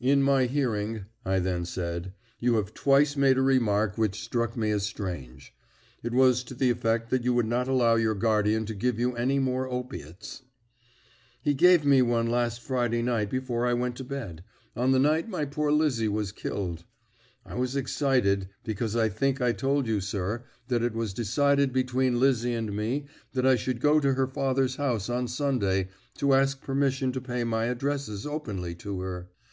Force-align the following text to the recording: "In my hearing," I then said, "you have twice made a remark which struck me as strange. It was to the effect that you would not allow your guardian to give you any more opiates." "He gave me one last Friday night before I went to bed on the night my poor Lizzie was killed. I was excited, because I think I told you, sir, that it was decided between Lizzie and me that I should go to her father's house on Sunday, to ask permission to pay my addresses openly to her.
"In 0.00 0.20
my 0.20 0.46
hearing," 0.46 1.04
I 1.24 1.38
then 1.38 1.64
said, 1.64 2.12
"you 2.40 2.56
have 2.56 2.74
twice 2.74 3.14
made 3.16 3.38
a 3.38 3.40
remark 3.40 3.96
which 3.96 4.20
struck 4.20 4.56
me 4.56 4.72
as 4.72 4.82
strange. 4.84 5.54
It 6.02 6.12
was 6.12 6.42
to 6.42 6.54
the 6.54 6.70
effect 6.70 7.08
that 7.10 7.22
you 7.22 7.32
would 7.34 7.46
not 7.46 7.68
allow 7.68 7.94
your 7.94 8.16
guardian 8.16 8.66
to 8.66 8.74
give 8.74 8.98
you 8.98 9.14
any 9.14 9.38
more 9.38 9.68
opiates." 9.68 10.42
"He 11.40 11.54
gave 11.54 11.84
me 11.84 12.02
one 12.02 12.26
last 12.26 12.60
Friday 12.60 13.00
night 13.00 13.30
before 13.30 13.64
I 13.64 13.74
went 13.74 13.94
to 13.98 14.02
bed 14.02 14.42
on 14.74 14.90
the 14.90 14.98
night 14.98 15.28
my 15.28 15.44
poor 15.44 15.70
Lizzie 15.70 16.08
was 16.08 16.32
killed. 16.32 16.82
I 17.46 17.54
was 17.54 17.76
excited, 17.76 18.48
because 18.64 18.96
I 18.96 19.08
think 19.08 19.40
I 19.40 19.52
told 19.52 19.86
you, 19.86 20.00
sir, 20.00 20.42
that 20.66 20.82
it 20.82 20.94
was 20.94 21.14
decided 21.14 21.72
between 21.72 22.18
Lizzie 22.18 22.54
and 22.54 22.74
me 22.74 23.06
that 23.34 23.46
I 23.46 23.54
should 23.54 23.80
go 23.80 24.00
to 24.00 24.14
her 24.14 24.26
father's 24.26 24.74
house 24.74 25.08
on 25.08 25.28
Sunday, 25.28 25.90
to 26.18 26.34
ask 26.34 26.60
permission 26.60 27.12
to 27.12 27.20
pay 27.20 27.44
my 27.44 27.66
addresses 27.66 28.26
openly 28.26 28.74
to 28.74 29.00
her. 29.02 29.30